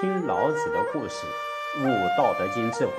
[0.00, 1.26] 听老子的故事，
[1.80, 2.92] 悟道德经智慧。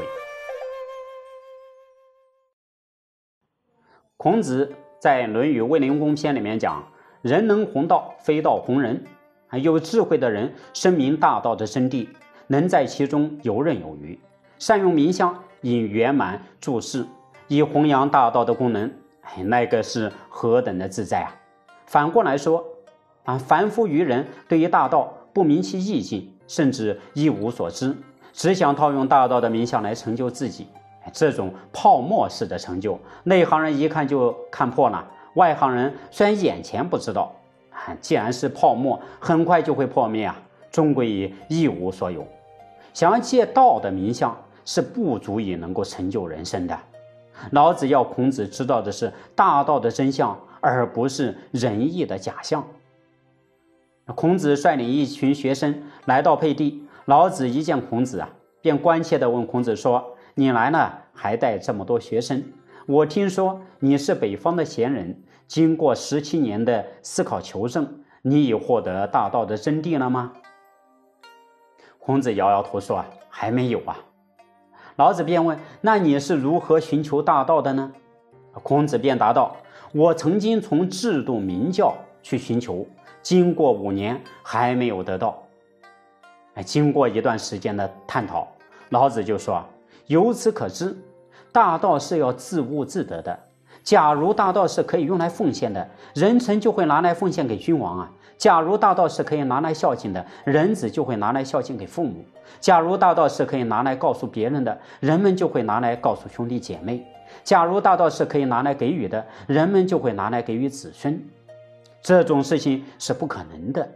[4.18, 6.92] 孔子在《论语卫灵公篇》里面讲
[7.24, 9.02] ：“人能弘道，非道弘人。”
[9.64, 12.06] 有智慧的人深明大道的真谛，
[12.48, 14.20] 能在其中游刃有余，
[14.58, 17.06] 善用名相，以圆满注释，
[17.48, 18.94] 以弘扬大道的功能。
[19.22, 21.34] 哎，那个是何等的自在啊！
[21.86, 22.66] 反过来说，
[23.24, 27.96] 啊，凡夫愚人对于大道不明其意境，甚至一无所知，
[28.34, 30.68] 只想套用大道的名相来成就自己，
[31.14, 35.08] 这种泡沫式的成就，内行人一看就看破了。
[35.36, 37.32] 外行人虽然眼前不知道，
[38.02, 40.36] 既然是泡沫，很快就会破灭啊，
[40.72, 42.26] 终归也一无所有。
[42.96, 46.78] 想要借道的名相，是不足以能够成就人生的。
[47.52, 52.66] 老子要孔子知道的是大道的真相，而不是仁义的假象。
[54.16, 58.30] 孔子率领一群学生来到沛地，老子一见孔子啊，
[58.62, 62.44] 便关切地问孔子说：“你来呢，还带这么多学生？
[62.88, 70.34] 我听说你是北方的贤人，经过十七年的思考求证，你已获得大道的真谛了吗？”
[72.00, 73.96] 孔子摇摇头说：“，还没有啊。”
[74.98, 77.92] 老子便问：“那你是如何寻求大道的呢？”
[78.64, 79.56] 孔子便答道
[79.94, 82.86] ：“我曾经从制度名教去寻求，
[83.22, 85.42] 经过五年还没有得到。
[86.56, 88.48] 哎，经过一段时间的探讨，
[88.90, 89.64] 老子就说：
[90.08, 90.98] 由此可知，
[91.52, 93.40] 大道是要自悟自得的。
[93.84, 102.24] 假如大道是可以用来奉献的，人臣就会拿来奉献给君王啊。”假如大道是可以拿来孝敬的，人子就会拿来孝敬给父母；
[102.62, 107.02] 假如大道是可以拿来告诉别人的，人们就会拿来告诉兄弟姐妹；
[107.44, 111.22] 假如大道是可以拿来给予的，人们就会拿来给予子孙。
[112.02, 113.90] 这种事情是不可能的，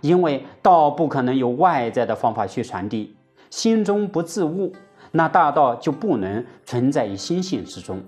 [0.00, 3.16] 因为道不可能有外在的方法去传递。
[3.50, 4.72] 心中不自悟，
[5.12, 8.02] 那大道就不能存在于心性之中。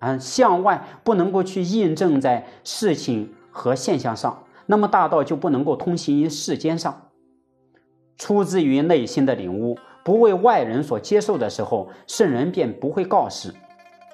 [0.00, 4.44] 嗯，向外不能够去印证在事情和现象上。
[4.66, 7.08] 那么大道就不能够通行于世间上，
[8.16, 13.50] 出自于内心的领悟，不为外人所接受的时候，圣人便不会告示；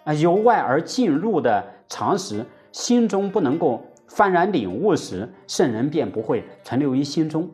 [0.04, 7.48] 啊，由外而进入的常识，心中不能够幡然领悟时，圣人便不会存留于心中。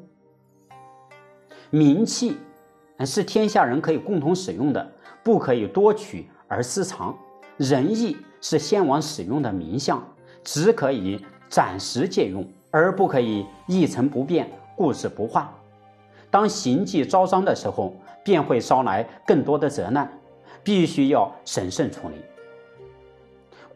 [1.70, 2.36] 名器
[3.04, 7.14] 是天下人可以共同使用的，不可以多取而私藏；
[7.56, 10.02] 仁义是先王使用的名相，
[10.42, 12.44] 只可以暂时借用。
[12.72, 15.50] 而不可以一成不变、固执不化。
[16.30, 20.06] 当行迹招彰的时候，便会招来更多的责难，
[20.62, 22.16] 必须要审慎处理。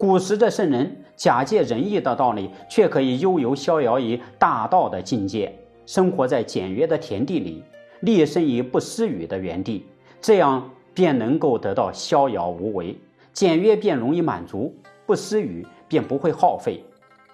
[0.01, 7.63] 古时的圣人假借仁义的道理，却可以悠游逍遥于大道的境界，生活在简约的田地里，
[8.01, 9.85] 立身于不施予的原地，
[10.19, 12.99] 这样便能够得到逍遥无为。
[13.35, 14.75] 简约便容易满足，
[15.05, 16.83] 不施予便不会耗费。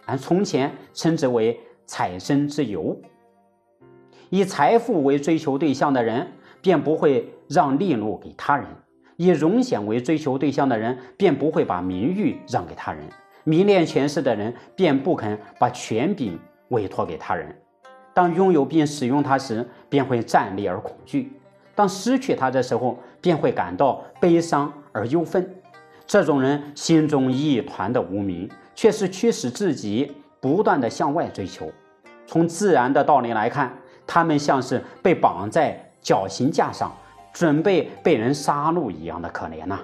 [0.05, 1.57] 而从前称之为
[1.87, 2.97] 财身之游，
[4.29, 6.27] 以财富为追求对象的人，
[6.61, 8.67] 便不会让利禄给他人；
[9.17, 13.03] 以荣显为追求对象的人，便不会把名誉让给他人；
[13.45, 16.39] 迷恋权势的人，便不肯把权柄
[16.69, 17.55] 委托给他人。
[18.15, 21.29] 当拥有并使用它时，便会战栗而恐惧；
[21.75, 25.55] 当失去它的时候，便会感到悲伤而忧愤。
[26.07, 28.49] 这种人心中一团的无名。
[28.77, 31.67] 却是驱使自己不断的向外追求。
[32.27, 33.75] 从自然的道理来看，
[34.07, 36.95] 他们像是被绑在绞刑架上，
[37.37, 39.79] 准备被人杀戮一样的可怜呐。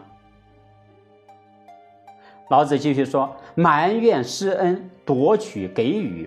[2.49, 6.27] 老子继续说：埋怨、施恩、夺取、给予、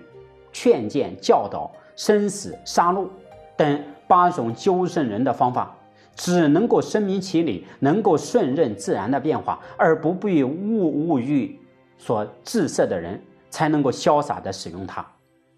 [0.52, 3.08] 劝谏、教导、生死、杀戮
[3.56, 5.74] 等八种纠正人的方法，
[6.14, 11.58] 只能够深明其理，能够顺任自然的变化，而不被物物欲。
[11.98, 13.20] 所自设的人
[13.50, 15.04] 才能够潇洒的使用它，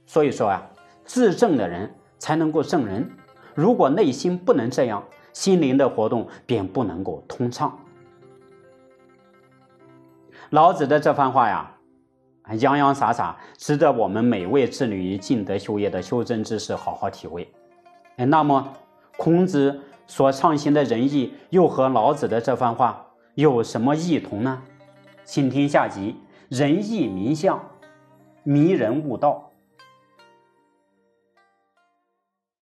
[0.07, 0.67] 所以说啊，
[1.05, 3.07] 自正的人才能够正人。
[3.55, 5.05] 如果内心不能这样，
[5.39, 7.79] 心灵的活动便不能够通畅。
[10.51, 11.71] 老子的这番话呀，
[12.59, 17.49] 洋洋洒洒，值得我们每位致力于尽德修业的修真之士好好体会。
[18.17, 18.75] 那么
[19.17, 23.07] 孔子所倡行的仁义，又和老子的这番话
[23.37, 24.61] 有什么异同呢？
[25.25, 26.17] 请听下集。
[26.49, 27.63] 仁义名相，
[28.43, 29.48] 迷人悟道。